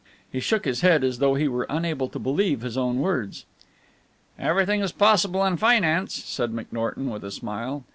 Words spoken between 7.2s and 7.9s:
a smile.